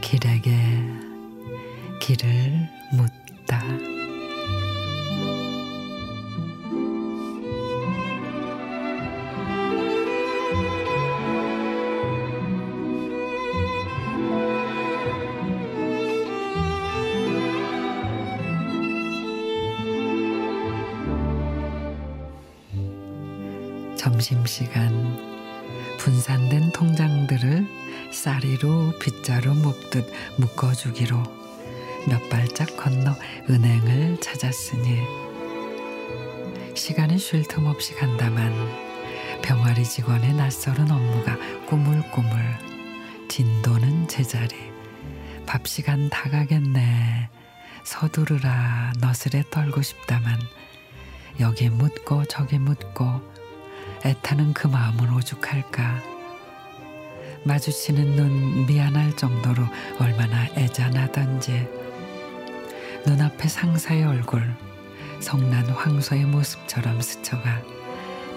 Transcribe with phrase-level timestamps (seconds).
[0.00, 0.50] 길에게
[2.00, 3.99] 길을 묻다.
[24.00, 25.18] 점심시간
[25.98, 27.66] 분산된 통장들을
[28.10, 31.22] 쌀이로 빗자루 묶듯 묶어주기로
[32.08, 33.14] 몇 발짝 건너
[33.50, 35.02] 은행을 찾았으니
[36.74, 38.54] 시간이 쉴 틈 없이 간다만
[39.42, 42.40] 병아리 직원의 낯설은 업무가 꾸물꾸물
[43.28, 44.56] 진도는 제자리.
[45.44, 47.28] 밥 시간 다 가겠네.
[47.84, 48.94] 서두르라.
[48.98, 50.38] 너스레 떨고 싶다만
[51.38, 53.39] 여기 묻고 저기 묻고
[54.04, 56.02] 애타는 그 마음은 오죽할까?
[57.44, 59.64] 마주치는 눈 미안할 정도로
[59.98, 61.68] 얼마나 애잔하던지.
[63.06, 64.42] 눈앞에 상사의 얼굴
[65.20, 67.62] 성난 황소의 모습처럼 스쳐가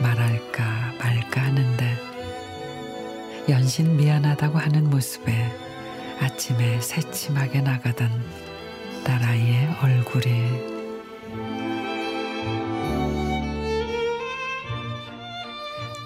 [0.00, 1.96] 말할까 말까 하는데
[3.48, 5.52] 연신 미안하다고 하는 모습에
[6.20, 8.08] 아침에 새침하게 나가던
[9.04, 10.71] 딸아이의 얼굴이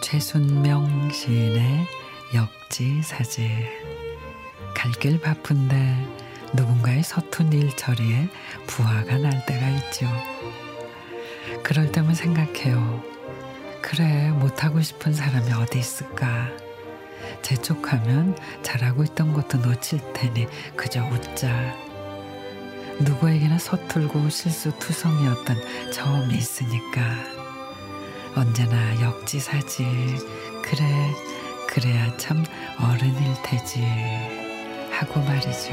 [0.06, 1.84] 최순명 시인의
[2.32, 3.50] 역지사지
[4.72, 6.06] 갈 길 바쁜데
[6.54, 8.28] 누군가의 서툰 일처리에
[8.68, 10.06] 부하가 날 때가 있죠.
[11.64, 13.02] 그럴 때면 생각해요.
[13.82, 16.50] 그래 못하고 싶은 사람이 어디 있을까.
[17.42, 21.50] 재촉하면 잘하고 있던 것도 놓칠 테니 그저 웃자.
[23.00, 27.45] 누구에게나 서툴고 실수투성이었던 처음이 있으니까
[28.36, 29.84] 언제나 역지사지
[30.62, 30.84] 그래
[31.66, 32.44] 그래야 참
[32.78, 33.82] 어른일 테지
[34.90, 35.70] 하고 말이죠.